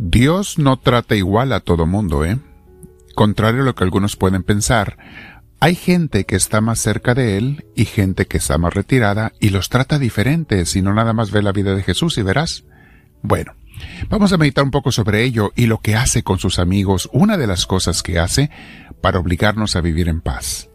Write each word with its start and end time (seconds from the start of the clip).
Dios 0.00 0.60
no 0.60 0.78
trata 0.78 1.16
igual 1.16 1.52
a 1.52 1.58
todo 1.58 1.84
mundo, 1.84 2.24
¿eh? 2.24 2.38
Contrario 3.16 3.62
a 3.62 3.64
lo 3.64 3.74
que 3.74 3.82
algunos 3.82 4.14
pueden 4.14 4.44
pensar, 4.44 4.96
hay 5.58 5.74
gente 5.74 6.24
que 6.24 6.36
está 6.36 6.60
más 6.60 6.78
cerca 6.78 7.14
de 7.14 7.36
Él 7.36 7.66
y 7.74 7.84
gente 7.84 8.26
que 8.26 8.36
está 8.36 8.58
más 8.58 8.74
retirada 8.74 9.32
y 9.40 9.50
los 9.50 9.68
trata 9.68 9.98
diferentes 9.98 10.76
y 10.76 10.82
no 10.82 10.94
nada 10.94 11.14
más 11.14 11.32
ve 11.32 11.42
la 11.42 11.50
vida 11.50 11.74
de 11.74 11.82
Jesús 11.82 12.16
y 12.16 12.22
verás. 12.22 12.64
Bueno, 13.22 13.54
vamos 14.08 14.32
a 14.32 14.36
meditar 14.36 14.62
un 14.62 14.70
poco 14.70 14.92
sobre 14.92 15.24
ello 15.24 15.50
y 15.56 15.66
lo 15.66 15.78
que 15.78 15.96
hace 15.96 16.22
con 16.22 16.38
sus 16.38 16.60
amigos, 16.60 17.10
una 17.12 17.36
de 17.36 17.48
las 17.48 17.66
cosas 17.66 18.04
que 18.04 18.20
hace 18.20 18.50
para 19.00 19.18
obligarnos 19.18 19.74
a 19.74 19.80
vivir 19.80 20.08
en 20.08 20.20
paz. 20.20 20.70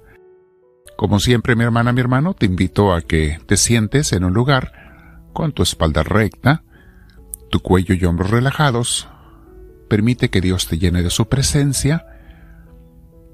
Como 0.98 1.22
siempre, 1.22 1.56
mi 1.56 1.64
hermana, 1.64 1.94
mi 1.94 2.02
hermano, 2.02 2.34
te 2.34 2.46
invito 2.46 2.94
a 2.94 3.02
que 3.02 3.40
te 3.46 3.56
sientes 3.56 4.12
en 4.12 4.26
un 4.26 4.34
lugar 4.34 4.74
con 5.32 5.54
tu 5.54 5.64
espalda 5.64 6.04
recta, 6.04 6.66
tu 7.50 7.62
cuello 7.62 7.96
y 7.96 8.04
hombros 8.04 8.32
relajados. 8.32 9.08
Permite 9.94 10.32
que 10.32 10.42
Dios 10.42 10.66
te 10.66 10.80
llene 10.80 11.04
de 11.04 11.12
su 11.12 11.30
presencia 11.30 12.04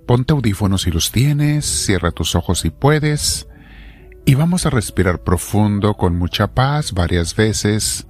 Ponte 0.05 0.33
audífonos 0.33 0.81
si 0.81 0.91
los 0.91 1.09
tienes, 1.09 1.65
cierra 1.65 2.11
tus 2.11 2.35
ojos 2.35 2.59
si 2.59 2.69
puedes, 2.69 3.47
y 4.25 4.35
vamos 4.35 4.65
a 4.65 4.69
respirar 4.69 5.23
profundo 5.23 5.93
con 5.93 6.17
mucha 6.17 6.47
paz 6.53 6.91
varias 6.91 7.33
veces, 7.33 8.07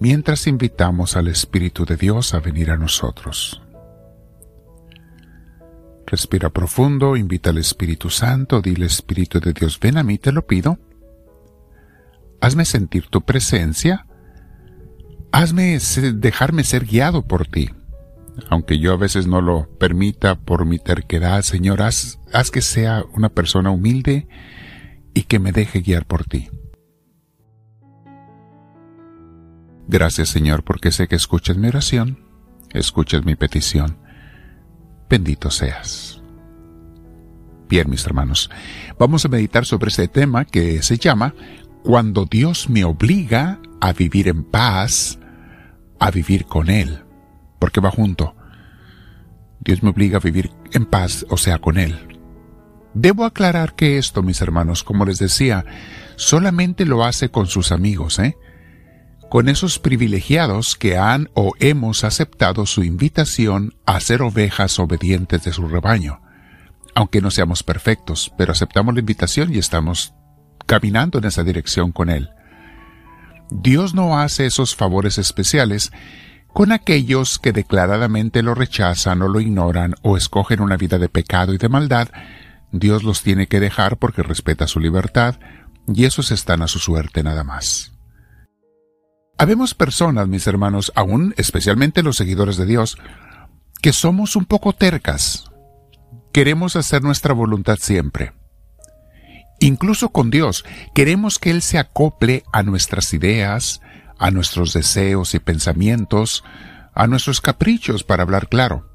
mientras 0.00 0.48
invitamos 0.48 1.16
al 1.16 1.28
Espíritu 1.28 1.84
de 1.84 1.96
Dios 1.96 2.34
a 2.34 2.40
venir 2.40 2.72
a 2.72 2.76
nosotros. 2.76 3.62
Respira 6.08 6.50
profundo, 6.50 7.16
invita 7.16 7.50
al 7.50 7.58
Espíritu 7.58 8.10
Santo, 8.10 8.60
dile 8.60 8.86
Espíritu 8.86 9.38
de 9.38 9.52
Dios, 9.52 9.78
ven 9.78 9.96
a 9.96 10.02
mí, 10.02 10.18
te 10.18 10.32
lo 10.32 10.44
pido. 10.44 10.80
Hazme 12.40 12.64
sentir 12.64 13.06
tu 13.06 13.20
presencia, 13.20 14.06
hazme 15.32 15.78
dejarme 16.14 16.64
ser 16.64 16.84
guiado 16.84 17.26
por 17.26 17.46
ti 17.46 17.70
aunque 18.48 18.78
yo 18.78 18.92
a 18.92 18.96
veces 18.96 19.26
no 19.26 19.40
lo 19.40 19.68
permita 19.78 20.36
por 20.36 20.64
mi 20.64 20.78
terquedad, 20.78 21.42
Señor, 21.42 21.82
haz, 21.82 22.18
que 22.52 22.62
sea 22.62 23.04
una 23.14 23.28
persona 23.28 23.70
humilde 23.70 24.28
y 25.14 25.22
que 25.22 25.38
me 25.38 25.52
deje 25.52 25.80
guiar 25.80 26.06
por 26.06 26.24
ti. 26.24 26.48
Gracias, 29.88 30.28
Señor, 30.28 30.62
porque 30.62 30.92
sé 30.92 31.08
que 31.08 31.16
escuchas 31.16 31.56
mi 31.56 31.68
oración, 31.68 32.24
escuchas 32.72 33.24
mi 33.24 33.34
petición. 33.34 33.98
Bendito 35.08 35.50
seas. 35.50 36.22
Bien, 37.68 37.90
mis 37.90 38.06
hermanos, 38.06 38.50
vamos 38.98 39.24
a 39.24 39.28
meditar 39.28 39.64
sobre 39.66 39.88
este 39.88 40.08
tema 40.08 40.44
que 40.44 40.82
se 40.82 40.98
llama 40.98 41.34
Cuando 41.82 42.24
Dios 42.24 42.68
me 42.68 42.84
obliga 42.84 43.59
a 43.80 43.92
vivir 43.92 44.28
en 44.28 44.44
paz, 44.44 45.18
a 45.98 46.10
vivir 46.10 46.46
con 46.46 46.70
Él 46.70 47.04
porque 47.60 47.80
va 47.80 47.92
junto. 47.92 48.34
Dios 49.60 49.84
me 49.84 49.90
obliga 49.90 50.16
a 50.16 50.20
vivir 50.20 50.50
en 50.72 50.86
paz, 50.86 51.24
o 51.28 51.36
sea, 51.36 51.58
con 51.58 51.78
Él. 51.78 52.18
Debo 52.94 53.24
aclarar 53.24 53.76
que 53.76 53.98
esto, 53.98 54.24
mis 54.24 54.40
hermanos, 54.40 54.82
como 54.82 55.04
les 55.04 55.18
decía, 55.18 55.64
solamente 56.16 56.86
lo 56.86 57.04
hace 57.04 57.30
con 57.30 57.46
sus 57.46 57.70
amigos, 57.70 58.18
¿eh? 58.18 58.36
Con 59.28 59.48
esos 59.48 59.78
privilegiados 59.78 60.74
que 60.74 60.96
han 60.96 61.30
o 61.34 61.52
hemos 61.60 62.02
aceptado 62.02 62.66
su 62.66 62.82
invitación 62.82 63.74
a 63.86 64.00
ser 64.00 64.22
ovejas 64.22 64.80
obedientes 64.80 65.44
de 65.44 65.52
su 65.52 65.68
rebaño. 65.68 66.20
Aunque 66.96 67.20
no 67.20 67.30
seamos 67.30 67.62
perfectos, 67.62 68.32
pero 68.36 68.50
aceptamos 68.50 68.94
la 68.94 69.00
invitación 69.00 69.54
y 69.54 69.58
estamos 69.58 70.14
caminando 70.66 71.18
en 71.18 71.26
esa 71.26 71.44
dirección 71.44 71.92
con 71.92 72.10
Él. 72.10 72.30
Dios 73.50 73.94
no 73.94 74.18
hace 74.18 74.46
esos 74.46 74.76
favores 74.76 75.18
especiales 75.18 75.92
con 76.52 76.72
aquellos 76.72 77.38
que 77.38 77.52
declaradamente 77.52 78.42
lo 78.42 78.54
rechazan 78.54 79.22
o 79.22 79.28
lo 79.28 79.40
ignoran 79.40 79.94
o 80.02 80.16
escogen 80.16 80.60
una 80.60 80.76
vida 80.76 80.98
de 80.98 81.08
pecado 81.08 81.52
y 81.54 81.58
de 81.58 81.68
maldad, 81.68 82.08
Dios 82.72 83.02
los 83.02 83.22
tiene 83.22 83.46
que 83.46 83.60
dejar 83.60 83.98
porque 83.98 84.22
respeta 84.22 84.66
su 84.66 84.80
libertad 84.80 85.36
y 85.86 86.04
esos 86.04 86.30
están 86.30 86.62
a 86.62 86.68
su 86.68 86.78
suerte 86.78 87.22
nada 87.22 87.44
más. 87.44 87.92
Habemos 89.38 89.74
personas, 89.74 90.28
mis 90.28 90.46
hermanos, 90.46 90.92
aún 90.94 91.34
especialmente 91.36 92.02
los 92.02 92.16
seguidores 92.16 92.56
de 92.56 92.66
Dios, 92.66 92.98
que 93.80 93.92
somos 93.92 94.36
un 94.36 94.44
poco 94.44 94.74
tercas. 94.74 95.50
Queremos 96.32 96.76
hacer 96.76 97.02
nuestra 97.02 97.32
voluntad 97.32 97.78
siempre. 97.80 98.32
Incluso 99.60 100.08
con 100.08 100.30
Dios, 100.30 100.64
queremos 100.94 101.38
que 101.38 101.50
Él 101.50 101.60
se 101.60 101.78
acople 101.78 102.44
a 102.50 102.62
nuestras 102.62 103.12
ideas, 103.12 103.82
a 104.18 104.30
nuestros 104.30 104.72
deseos 104.72 105.34
y 105.34 105.38
pensamientos, 105.38 106.42
a 106.94 107.06
nuestros 107.06 107.42
caprichos, 107.42 108.02
para 108.02 108.22
hablar 108.22 108.48
claro. 108.48 108.88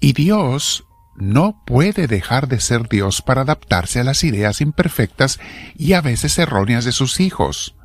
Y 0.00 0.14
Dios 0.14 0.84
no 1.14 1.62
puede 1.66 2.06
dejar 2.06 2.48
de 2.48 2.58
ser 2.58 2.88
Dios 2.88 3.20
para 3.20 3.42
adaptarse 3.42 4.00
a 4.00 4.04
las 4.04 4.24
ideas 4.24 4.62
imperfectas 4.62 5.38
y 5.76 5.92
a 5.92 6.00
veces 6.00 6.38
erróneas 6.38 6.86
de 6.86 6.92
sus 6.92 7.20
hijos. 7.20 7.76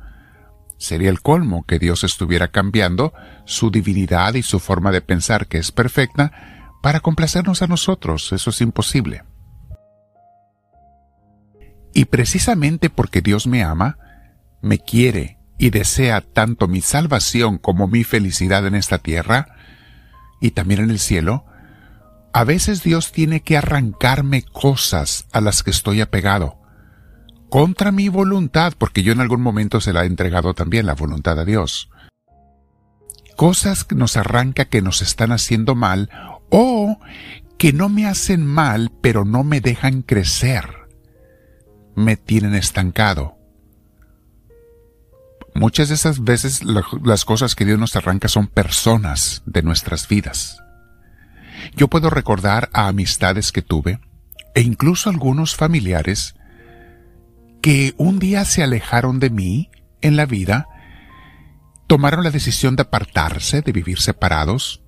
Sería 0.78 1.10
el 1.10 1.20
colmo 1.20 1.64
que 1.66 1.78
Dios 1.78 2.04
estuviera 2.04 2.48
cambiando 2.48 3.12
su 3.44 3.70
divinidad 3.70 4.34
y 4.34 4.42
su 4.42 4.60
forma 4.60 4.92
de 4.92 5.02
pensar 5.02 5.46
que 5.46 5.58
es 5.58 5.72
perfecta 5.72 6.32
para 6.82 7.00
complacernos 7.00 7.60
a 7.60 7.66
nosotros. 7.66 8.32
Eso 8.32 8.48
es 8.48 8.60
imposible. 8.62 9.24
Y 11.92 12.06
precisamente 12.06 12.90
porque 12.90 13.22
Dios 13.22 13.46
me 13.46 13.62
ama, 13.62 13.98
me 14.60 14.78
quiere 14.78 15.38
y 15.58 15.70
desea 15.70 16.20
tanto 16.20 16.68
mi 16.68 16.80
salvación 16.80 17.58
como 17.58 17.88
mi 17.88 18.04
felicidad 18.04 18.66
en 18.66 18.74
esta 18.74 18.98
tierra 18.98 19.56
y 20.40 20.52
también 20.52 20.80
en 20.80 20.90
el 20.90 21.00
cielo, 21.00 21.44
a 22.32 22.44
veces 22.44 22.82
Dios 22.82 23.10
tiene 23.12 23.40
que 23.40 23.56
arrancarme 23.56 24.42
cosas 24.42 25.26
a 25.32 25.40
las 25.40 25.62
que 25.62 25.70
estoy 25.70 26.00
apegado, 26.00 26.60
contra 27.48 27.90
mi 27.90 28.08
voluntad, 28.08 28.74
porque 28.78 29.02
yo 29.02 29.12
en 29.12 29.20
algún 29.20 29.40
momento 29.40 29.80
se 29.80 29.92
la 29.92 30.04
he 30.04 30.06
entregado 30.06 30.54
también 30.54 30.86
la 30.86 30.94
voluntad 30.94 31.38
a 31.40 31.44
Dios. 31.44 31.90
Cosas 33.36 33.84
que 33.84 33.94
nos 33.94 34.16
arranca 34.16 34.66
que 34.66 34.82
nos 34.82 35.02
están 35.02 35.32
haciendo 35.32 35.74
mal 35.74 36.10
o 36.50 36.98
que 37.56 37.72
no 37.72 37.88
me 37.88 38.06
hacen 38.06 38.46
mal 38.46 38.92
pero 39.00 39.24
no 39.24 39.42
me 39.44 39.60
dejan 39.60 40.02
crecer. 40.02 40.77
Me 41.98 42.16
tienen 42.16 42.54
estancado. 42.54 43.36
Muchas 45.52 45.88
de 45.88 45.96
esas 45.96 46.22
veces 46.22 46.62
las 46.62 47.24
cosas 47.24 47.56
que 47.56 47.64
Dios 47.64 47.76
nos 47.76 47.96
arranca 47.96 48.28
son 48.28 48.46
personas 48.46 49.42
de 49.46 49.62
nuestras 49.64 50.06
vidas. 50.06 50.62
Yo 51.74 51.88
puedo 51.88 52.08
recordar 52.08 52.70
a 52.72 52.86
amistades 52.86 53.50
que 53.50 53.62
tuve, 53.62 53.98
e 54.54 54.60
incluso 54.60 55.10
algunos 55.10 55.56
familiares, 55.56 56.36
que 57.62 57.94
un 57.96 58.20
día 58.20 58.44
se 58.44 58.62
alejaron 58.62 59.18
de 59.18 59.30
mí 59.30 59.68
en 60.00 60.14
la 60.14 60.24
vida, 60.24 60.68
tomaron 61.88 62.22
la 62.22 62.30
decisión 62.30 62.76
de 62.76 62.82
apartarse, 62.82 63.60
de 63.60 63.72
vivir 63.72 63.98
separados, 63.98 64.84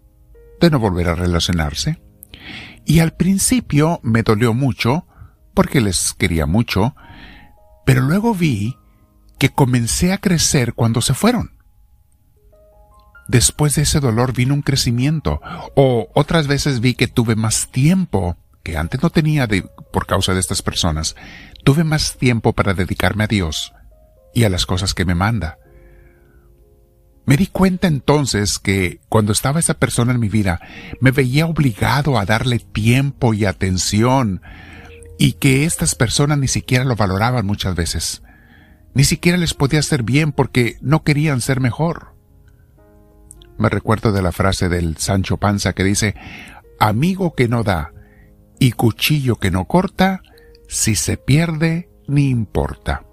de 0.60 0.71
no 0.71 0.78
volver 0.78 1.09
a 1.09 1.16
relacionarse. 1.16 2.00
Y 2.87 3.00
al 3.00 3.15
principio 3.15 3.98
me 4.04 4.22
dolió 4.22 4.54
mucho, 4.54 5.09
porque 5.55 5.81
les 5.81 6.15
quería 6.15 6.47
mucho, 6.47 6.94
pero 7.84 8.03
luego 8.03 8.34
vi 8.34 8.77
que 9.38 9.50
comencé 9.50 10.12
a 10.12 10.19
crecer 10.19 10.75
cuando 10.75 11.00
se 11.00 11.15
fueron. 11.15 11.53
Después 13.28 13.75
de 13.75 13.83
ese 13.83 14.00
dolor 14.00 14.33
vino 14.33 14.55
un 14.55 14.62
crecimiento, 14.62 15.41
o 15.77 16.09
otras 16.15 16.47
veces 16.47 16.81
vi 16.81 16.94
que 16.94 17.06
tuve 17.06 17.37
más 17.37 17.69
tiempo 17.71 18.37
que 18.62 18.77
antes 18.77 19.03
no 19.03 19.10
tenía 19.10 19.49
por 19.93 20.06
causa 20.06 20.34
de 20.34 20.41
estas 20.41 20.62
personas. 20.62 21.16
Tuve 21.65 21.84
más 21.84 22.16
tiempo 22.16 22.53
para 22.53 22.75
dedicarme 22.75 23.25
a 23.25 23.28
Dios 23.28 23.72
y 24.34 24.44
a 24.44 24.50
las 24.50 24.66
cosas 24.66 24.94
que 24.94 25.05
me 25.05 25.15
manda. 25.15 25.59
Me 27.27 27.37
di 27.37 27.47
cuenta 27.47 27.87
entonces 27.87 28.59
que 28.59 29.01
cuando 29.09 29.33
estaba 29.33 29.60
esa 29.60 29.74
persona 29.74 30.13
en 30.13 30.21
mi 30.21 30.28
vida, 30.28 30.60
me 31.01 31.10
veía 31.10 31.47
obligado 31.47 32.19
a 32.19 32.24
darle 32.24 32.59
tiempo 32.59 33.34
y 33.34 33.45
atención, 33.45 34.42
y 35.21 35.34
que 35.34 35.67
estas 35.67 35.95
personas 35.95 36.39
ni 36.39 36.49
siquiera 36.49 36.87
lo 36.87 36.97
valoraban 36.97 37.45
muchas 37.45 37.75
veces. 37.75 38.22
Ni 38.95 39.05
siquiera 39.05 39.37
les 39.37 39.53
podía 39.53 39.81
hacer 39.81 40.03
bien 40.03 40.33
porque 40.33 40.78
no 40.81 41.05
querían 41.05 41.43
ser 41.43 41.61
mejor. 41.61 42.15
Me 43.59 43.69
recuerdo 43.69 44.13
de 44.13 44.22
la 44.22 44.33
frase 44.33 44.71
del 44.71 44.97
Sancho 44.97 45.37
Panza 45.37 45.75
que 45.75 45.84
dice, 45.84 46.15
amigo 46.78 47.34
que 47.34 47.49
no 47.49 47.65
da 47.65 47.93
y 48.59 48.72
cuchillo 48.72 49.37
que 49.37 49.51
no 49.51 49.67
corta, 49.67 50.22
si 50.69 50.95
se 50.95 51.19
pierde, 51.19 51.91
ni 52.09 52.31
importa. 52.31 53.05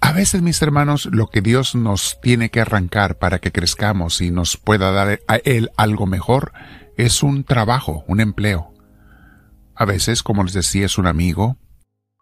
A 0.00 0.12
veces, 0.12 0.40
mis 0.40 0.62
hermanos, 0.62 1.06
lo 1.06 1.26
que 1.26 1.40
Dios 1.40 1.74
nos 1.74 2.20
tiene 2.20 2.50
que 2.50 2.60
arrancar 2.60 3.18
para 3.18 3.40
que 3.40 3.50
crezcamos 3.50 4.20
y 4.20 4.30
nos 4.30 4.56
pueda 4.56 4.92
dar 4.92 5.18
a 5.26 5.36
Él 5.38 5.72
algo 5.76 6.06
mejor 6.06 6.52
es 6.96 7.24
un 7.24 7.42
trabajo, 7.42 8.04
un 8.06 8.20
empleo. 8.20 8.71
A 9.74 9.84
veces, 9.84 10.22
como 10.22 10.44
les 10.44 10.52
decía, 10.52 10.86
es 10.86 10.98
un 10.98 11.06
amigo, 11.06 11.56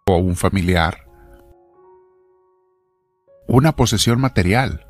o 0.06 0.17
un 0.17 0.37
familiar, 0.37 1.06
una 3.49 3.75
posesión 3.75 4.20
material. 4.20 4.87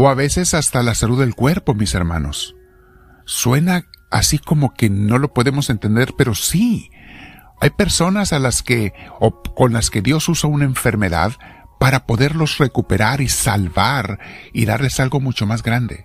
o 0.00 0.08
a 0.08 0.14
veces 0.14 0.54
hasta 0.54 0.84
la 0.84 0.94
salud 0.94 1.18
del 1.18 1.34
cuerpo, 1.34 1.74
mis 1.74 1.92
hermanos. 1.92 2.54
Suena 3.24 3.82
así 4.12 4.38
como 4.38 4.72
que 4.72 4.88
no 4.88 5.18
lo 5.18 5.34
podemos 5.34 5.70
entender, 5.70 6.14
pero 6.16 6.36
sí. 6.36 6.90
Hay 7.60 7.70
personas 7.70 8.32
a 8.32 8.38
las 8.38 8.62
que, 8.62 8.92
o 9.18 9.42
con 9.42 9.72
las 9.72 9.90
que 9.90 10.00
Dios 10.00 10.28
usa 10.28 10.48
una 10.48 10.66
enfermedad 10.66 11.32
para 11.80 12.06
poderlos 12.06 12.58
recuperar 12.58 13.20
y 13.20 13.28
salvar 13.28 14.20
y 14.52 14.66
darles 14.66 15.00
algo 15.00 15.18
mucho 15.18 15.46
más 15.46 15.64
grande. 15.64 16.04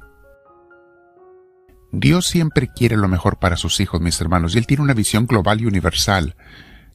Dios 1.95 2.25
siempre 2.25 2.69
quiere 2.69 2.97
lo 2.97 3.07
mejor 3.07 3.37
para 3.37 3.55
sus 3.55 3.79
hijos, 3.79 4.01
mis 4.01 4.19
hermanos, 4.19 4.55
y 4.55 4.57
Él 4.57 4.65
tiene 4.65 4.81
una 4.81 4.95
visión 4.95 5.27
global 5.27 5.61
y 5.61 5.67
universal, 5.67 6.35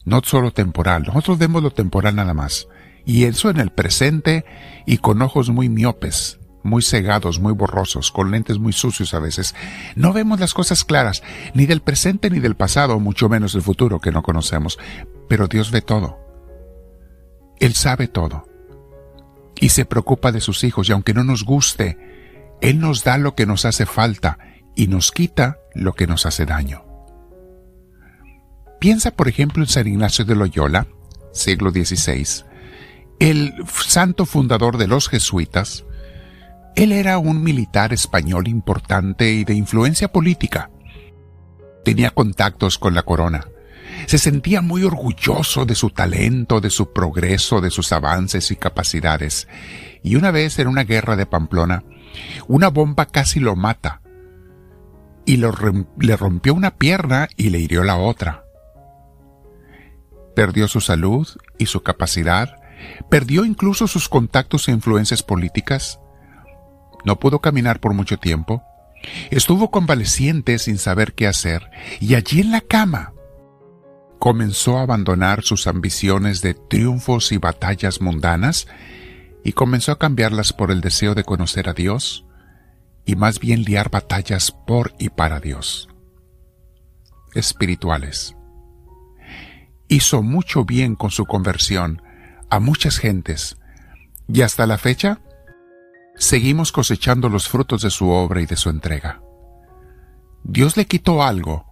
no 0.03 0.19
solo 0.25 0.51
temporal. 0.51 1.03
Nosotros 1.03 1.37
vemos 1.37 1.63
lo 1.63 1.71
temporal 1.71 2.17
nada 2.17 2.33
más, 2.33 2.67
y 3.05 3.23
eso 3.23 3.49
en 3.49 3.61
el 3.61 3.71
presente 3.71 4.43
y 4.85 4.97
con 4.97 5.21
ojos 5.21 5.51
muy 5.51 5.69
miopes, 5.69 6.41
muy 6.63 6.81
cegados, 6.81 7.39
muy 7.39 7.53
borrosos, 7.53 8.11
con 8.11 8.29
lentes 8.29 8.59
muy 8.59 8.73
sucios 8.73 9.13
a 9.13 9.19
veces. 9.19 9.55
No 9.95 10.11
vemos 10.11 10.41
las 10.41 10.53
cosas 10.53 10.83
claras, 10.83 11.23
ni 11.53 11.65
del 11.65 11.79
presente 11.79 12.29
ni 12.29 12.39
del 12.39 12.55
pasado, 12.55 12.99
mucho 12.99 13.29
menos 13.29 13.53
del 13.53 13.61
futuro 13.61 14.01
que 14.01 14.11
no 14.11 14.21
conocemos. 14.21 14.77
Pero 15.29 15.47
Dios 15.47 15.71
ve 15.71 15.81
todo. 15.81 16.19
Él 17.61 17.73
sabe 17.73 18.09
todo. 18.09 18.49
Y 19.61 19.69
se 19.69 19.85
preocupa 19.85 20.33
de 20.33 20.41
sus 20.41 20.65
hijos, 20.65 20.89
y 20.89 20.91
aunque 20.91 21.13
no 21.13 21.23
nos 21.23 21.45
guste, 21.45 21.97
Él 22.59 22.81
nos 22.81 23.05
da 23.05 23.17
lo 23.17 23.33
que 23.33 23.45
nos 23.45 23.63
hace 23.63 23.85
falta 23.85 24.37
y 24.79 24.87
nos 24.87 25.11
quita 25.11 25.59
lo 25.75 25.91
que 25.91 26.07
nos 26.07 26.25
hace 26.25 26.45
daño. 26.45 26.85
Piensa, 28.79 29.11
por 29.11 29.27
ejemplo, 29.27 29.61
en 29.61 29.67
San 29.67 29.85
Ignacio 29.85 30.23
de 30.23 30.35
Loyola, 30.35 30.87
siglo 31.33 31.69
XVI, 31.71 32.45
el 33.19 33.55
santo 33.67 34.25
fundador 34.25 34.77
de 34.77 34.87
los 34.87 35.09
jesuitas, 35.09 35.83
él 36.77 36.93
era 36.93 37.17
un 37.17 37.43
militar 37.43 37.91
español 37.91 38.47
importante 38.47 39.29
y 39.33 39.43
de 39.43 39.53
influencia 39.53 40.13
política. 40.13 40.71
Tenía 41.83 42.11
contactos 42.11 42.77
con 42.77 42.95
la 42.95 43.03
corona. 43.03 43.49
Se 44.05 44.17
sentía 44.17 44.61
muy 44.61 44.85
orgulloso 44.85 45.65
de 45.65 45.75
su 45.75 45.89
talento, 45.89 46.61
de 46.61 46.69
su 46.69 46.93
progreso, 46.93 47.59
de 47.59 47.69
sus 47.69 47.91
avances 47.91 48.49
y 48.49 48.55
capacidades. 48.55 49.49
Y 50.03 50.15
una 50.15 50.31
vez 50.31 50.57
en 50.57 50.69
una 50.69 50.85
guerra 50.85 51.17
de 51.17 51.25
Pamplona, 51.25 51.83
una 52.47 52.69
bomba 52.69 53.07
casi 53.07 53.41
lo 53.41 53.57
mata. 53.57 53.98
Y 55.29 55.37
le 55.37 56.17
rompió 56.17 56.55
una 56.55 56.71
pierna 56.71 57.29
y 57.37 57.51
le 57.51 57.59
hirió 57.59 57.83
la 57.83 57.97
otra. 57.97 58.45
Perdió 60.35 60.67
su 60.67 60.81
salud 60.81 61.27
y 61.59 61.67
su 61.67 61.83
capacidad, 61.83 62.55
perdió 63.11 63.45
incluso 63.45 63.85
sus 63.85 64.09
contactos 64.09 64.67
e 64.67 64.71
influencias 64.71 65.21
políticas, 65.21 65.99
no 67.05 67.19
pudo 67.19 67.41
caminar 67.41 67.79
por 67.79 67.93
mucho 67.93 68.17
tiempo. 68.17 68.63
Estuvo 69.29 69.69
convaleciente 69.69 70.57
sin 70.57 70.79
saber 70.79 71.13
qué 71.13 71.27
hacer 71.27 71.69
y 71.99 72.15
allí 72.15 72.41
en 72.41 72.49
la 72.49 72.61
cama 72.61 73.13
comenzó 74.17 74.79
a 74.79 74.81
abandonar 74.81 75.43
sus 75.43 75.67
ambiciones 75.67 76.41
de 76.41 76.55
triunfos 76.55 77.31
y 77.31 77.37
batallas 77.37 78.01
mundanas 78.01 78.65
y 79.43 79.51
comenzó 79.51 79.91
a 79.91 79.99
cambiarlas 79.99 80.53
por 80.53 80.71
el 80.71 80.81
deseo 80.81 81.13
de 81.13 81.23
conocer 81.23 81.69
a 81.69 81.73
Dios 81.73 82.25
y 83.05 83.15
más 83.15 83.39
bien 83.39 83.63
liar 83.63 83.89
batallas 83.89 84.51
por 84.51 84.93
y 84.99 85.09
para 85.09 85.39
Dios. 85.39 85.89
Espirituales. 87.33 88.35
Hizo 89.87 90.21
mucho 90.21 90.65
bien 90.65 90.95
con 90.95 91.11
su 91.11 91.25
conversión 91.25 92.01
a 92.49 92.59
muchas 92.59 92.97
gentes 92.97 93.57
y 94.27 94.41
hasta 94.41 94.67
la 94.67 94.77
fecha 94.77 95.21
seguimos 96.15 96.71
cosechando 96.71 97.29
los 97.29 97.47
frutos 97.47 97.81
de 97.81 97.89
su 97.89 98.09
obra 98.09 98.41
y 98.41 98.45
de 98.45 98.55
su 98.55 98.69
entrega. 98.69 99.21
Dios 100.43 100.77
le 100.77 100.85
quitó 100.85 101.23
algo 101.23 101.65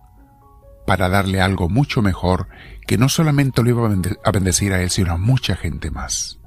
para 0.86 1.10
darle 1.10 1.42
algo 1.42 1.70
mucho 1.70 2.02
mejor 2.02 2.48
que 2.88 2.98
no 2.98 3.10
solamente 3.10 3.62
lo 3.62 3.70
iba 3.70 3.92
a 4.24 4.32
bendecir 4.32 4.74
a 4.74 4.82
él, 4.82 4.90
sino 4.90 5.14
a 5.14 5.18
mucha 5.18 5.56
gente 5.56 5.92
más. 5.92 6.40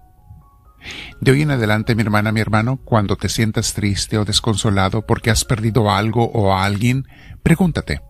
De 1.20 1.32
hoy 1.32 1.42
en 1.42 1.50
adelante, 1.50 1.94
mi 1.94 2.02
hermana, 2.02 2.32
mi 2.32 2.40
hermano, 2.40 2.78
cuando 2.84 3.16
te 3.16 3.28
sientas 3.28 3.74
triste 3.74 4.18
o 4.18 4.24
desconsolado 4.24 5.06
porque 5.06 5.30
has 5.30 5.44
perdido 5.44 5.90
algo 5.90 6.24
o 6.32 6.52
a 6.52 6.64
alguien, 6.64 7.06
pregúntate, 7.42 8.00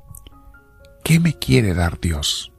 ¿qué 1.04 1.20
me 1.20 1.34
quiere 1.38 1.74
dar 1.74 2.00
Dios? 2.00 2.52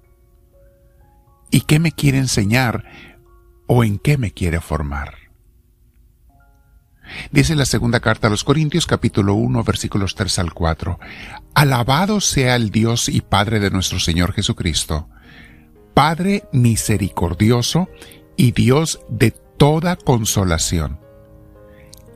¿Y 1.49 1.61
qué 1.61 1.79
me 1.79 1.91
quiere 1.91 2.17
enseñar 2.17 2.85
o 3.67 3.83
en 3.83 3.99
qué 3.99 4.17
me 4.17 4.31
quiere 4.31 4.61
formar? 4.61 5.15
Dice 7.31 7.55
la 7.55 7.65
segunda 7.65 7.99
carta 7.99 8.27
a 8.27 8.29
los 8.29 8.43
Corintios 8.43 8.87
capítulo 8.87 9.33
1 9.35 9.63
versículos 9.63 10.15
3 10.15 10.39
al 10.39 10.53
4. 10.53 10.99
Alabado 11.53 12.21
sea 12.21 12.55
el 12.55 12.69
Dios 12.69 13.09
y 13.09 13.21
Padre 13.21 13.59
de 13.59 13.69
nuestro 13.69 13.99
Señor 13.99 14.33
Jesucristo, 14.33 15.09
Padre 15.93 16.45
misericordioso 16.53 17.89
y 18.37 18.51
Dios 18.53 19.01
de 19.09 19.31
toda 19.61 19.95
consolación, 19.95 20.99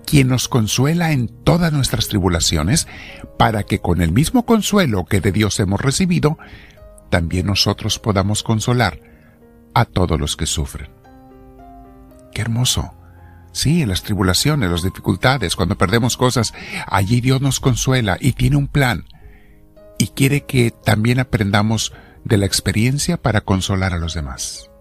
quien 0.07 0.29
nos 0.29 0.47
consuela 0.47 1.11
en 1.11 1.27
todas 1.27 1.71
nuestras 1.71 2.07
tribulaciones, 2.07 2.87
para 3.37 3.61
que 3.61 3.77
con 3.77 4.01
el 4.01 4.11
mismo 4.11 4.47
consuelo 4.47 5.05
que 5.05 5.21
de 5.21 5.31
Dios 5.31 5.59
hemos 5.59 5.79
recibido, 5.79 6.39
también 7.11 7.45
nosotros 7.45 7.99
podamos 7.99 8.41
consolar 8.41 8.99
a 9.75 9.85
todos 9.85 10.19
los 10.19 10.35
que 10.35 10.47
sufren. 10.47 10.89
Qué 12.33 12.41
hermoso 12.41 12.95
Sí, 13.51 13.83
en 13.83 13.89
las 13.89 14.01
tribulaciones, 14.01 14.71
las 14.71 14.81
dificultades, 14.81 15.55
cuando 15.55 15.77
perdemos 15.77 16.17
cosas, 16.17 16.51
allí 16.87 17.21
Dios 17.21 17.41
nos 17.41 17.59
consuela 17.59 18.17
y 18.19 18.31
tiene 18.31 18.55
un 18.55 18.67
plan. 18.67 19.05
Y 19.99 20.07
quiere 20.07 20.45
que 20.45 20.71
también 20.71 21.19
aprendamos 21.19 21.93
de 22.23 22.39
la 22.39 22.47
experiencia 22.47 23.17
para 23.17 23.41
consolar 23.41 23.93
a 23.93 23.99
los 23.99 24.15
demás. 24.15 24.71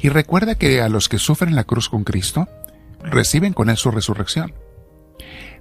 Y 0.00 0.08
recuerda 0.08 0.54
que 0.56 0.80
a 0.80 0.88
los 0.88 1.08
que 1.08 1.18
sufren 1.18 1.54
la 1.54 1.64
cruz 1.64 1.88
con 1.88 2.04
Cristo, 2.04 2.48
reciben 3.02 3.52
con 3.52 3.70
él 3.70 3.76
su 3.76 3.90
resurrección. 3.90 4.54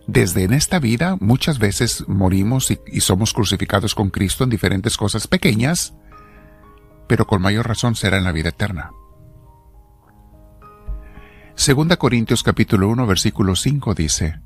Desde 0.08 0.44
en 0.44 0.54
esta 0.54 0.80
vida 0.80 1.18
muchas 1.20 1.60
veces 1.60 2.04
morimos 2.08 2.72
y, 2.72 2.80
y, 2.88 3.02
somos 3.02 3.34
crucificados 3.34 3.96
con 3.96 4.10
Cristo 4.10 4.44
en 4.44 4.50
diferentes 4.50 4.98
cosas 4.98 5.28
pequeñas, 5.28 5.94
pero 7.08 7.26
con 7.26 7.42
mayor 7.42 7.68
razón 7.68 7.96
será 7.96 8.18
en 8.18 8.26
la 8.26 8.32
vida 8.32 8.50
eterna. 8.50 8.92
Segunda 11.56 11.98
Corintios 11.98 12.44
capítulo 12.44 12.90
1 12.90 13.06
versículo 13.06 13.56
5 13.56 13.94
dice, 13.94 14.40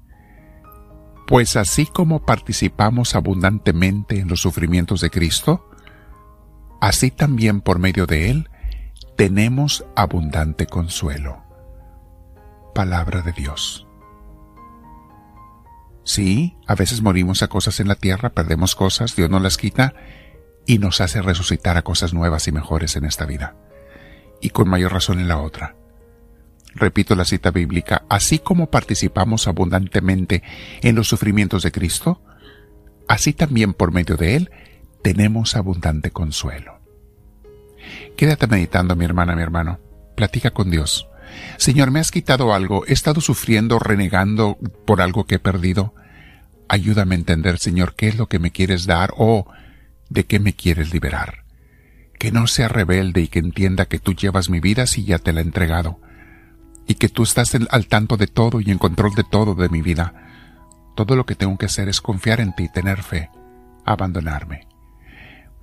Pues 1.26 1.56
así 1.56 1.86
como 1.86 2.26
participamos 2.26 3.16
abundantemente 3.16 4.20
en 4.20 4.28
los 4.28 4.42
sufrimientos 4.42 5.02
de 5.02 5.10
Cristo, 5.10 5.70
así 6.82 7.10
también 7.10 7.62
por 7.62 7.80
medio 7.80 8.06
de 8.06 8.30
Él 8.30 8.50
tenemos 9.18 9.84
abundante 9.96 10.68
consuelo. 10.68 11.44
Palabra 12.74 13.22
de 13.24 13.34
Dios. 13.34 13.88
Sí, 16.04 16.56
a 16.68 16.76
veces 16.76 17.02
morimos 17.02 17.42
a 17.42 17.50
cosas 17.50 17.80
en 17.80 17.88
la 17.88 17.96
tierra, 17.96 18.30
perdemos 18.30 18.76
cosas, 18.76 19.16
Dios 19.16 19.30
nos 19.30 19.42
las 19.42 19.58
quita 19.58 19.96
y 20.66 20.78
nos 20.78 21.02
hace 21.02 21.22
resucitar 21.22 21.78
a 21.78 21.82
cosas 21.82 22.14
nuevas 22.14 22.48
y 22.48 22.52
mejores 22.52 22.96
en 22.96 23.06
esta 23.06 23.26
vida, 23.26 23.58
y 24.40 24.52
con 24.52 24.70
mayor 24.70 24.94
razón 24.94 25.20
en 25.20 25.28
la 25.28 25.40
otra 25.40 25.76
repito 26.76 27.16
la 27.16 27.26
cita 27.26 27.50
bíblica, 27.50 28.04
así 28.08 28.38
como 28.38 28.70
participamos 28.70 29.48
abundantemente 29.48 30.44
en 30.82 30.96
los 30.96 31.08
sufrimientos 31.08 31.64
de 31.64 31.72
Cristo, 31.72 32.22
así 33.08 33.34
también 33.34 33.74
por 33.74 33.92
medio 33.92 34.16
de 34.16 34.36
Él 34.36 34.52
tenemos 35.02 35.56
abundante 35.56 36.12
consuelo. 36.12 36.77
Quédate 38.16 38.48
meditando, 38.48 38.96
mi 38.96 39.06
hermana, 39.06 39.36
mi 39.36 39.42
hermano. 39.42 39.80
Platica 40.16 40.52
con 40.52 40.72
Dios. 40.72 41.08
Señor, 41.58 41.92
me 41.92 42.00
has 42.00 42.12
quitado 42.12 42.54
algo, 42.54 42.86
he 42.88 42.94
estado 42.94 43.22
sufriendo, 43.22 43.80
renegando 43.80 44.58
por 44.86 45.02
algo 45.02 45.26
que 45.26 45.36
he 45.36 45.40
perdido. 45.40 45.94
Ayúdame 46.70 47.16
a 47.16 47.20
entender, 47.20 47.60
Señor, 47.60 47.96
qué 47.96 48.08
es 48.08 48.18
lo 48.18 48.28
que 48.28 48.40
me 48.40 48.52
quieres 48.52 48.86
dar 48.86 49.14
o 49.18 49.48
de 50.10 50.26
qué 50.26 50.40
me 50.40 50.54
quieres 50.54 50.94
liberar. 50.94 51.44
Que 52.18 52.32
no 52.32 52.48
sea 52.48 52.68
rebelde 52.68 53.22
y 53.22 53.28
que 53.28 53.40
entienda 53.40 53.86
que 53.86 54.00
tú 54.00 54.14
llevas 54.14 54.50
mi 54.50 54.60
vida 54.60 54.88
si 54.88 55.04
ya 55.04 55.20
te 55.20 55.34
la 55.34 55.42
he 55.42 55.44
entregado 55.44 56.00
y 56.88 56.96
que 56.96 57.10
tú 57.10 57.24
estás 57.24 57.54
al 57.70 57.88
tanto 57.88 58.18
de 58.18 58.28
todo 58.28 58.62
y 58.62 58.72
en 58.72 58.78
control 58.78 59.14
de 59.14 59.24
todo 59.24 59.54
de 59.54 59.70
mi 59.70 59.82
vida. 59.82 60.14
Todo 60.96 61.16
lo 61.16 61.26
que 61.26 61.36
tengo 61.36 61.58
que 61.58 61.68
hacer 61.68 61.90
es 61.90 62.02
confiar 62.02 62.40
en 62.40 62.56
ti, 62.56 62.70
tener 62.70 63.04
fe, 63.04 63.30
abandonarme. 63.86 64.67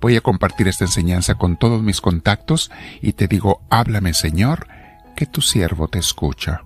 Voy 0.01 0.15
a 0.15 0.21
compartir 0.21 0.67
esta 0.67 0.85
enseñanza 0.85 1.35
con 1.35 1.57
todos 1.57 1.81
mis 1.81 2.01
contactos 2.01 2.71
y 3.01 3.13
te 3.13 3.27
digo, 3.27 3.61
háblame 3.69 4.13
Señor, 4.13 4.67
que 5.15 5.25
tu 5.25 5.41
siervo 5.41 5.87
te 5.87 5.99
escucha. 5.99 6.61